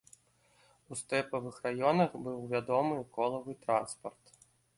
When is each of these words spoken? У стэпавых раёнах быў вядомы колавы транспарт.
У 0.95 0.95
стэпавых 1.01 1.59
раёнах 1.65 2.15
быў 2.29 2.41
вядомы 2.55 2.97
колавы 3.19 3.51
транспарт. 3.69 4.23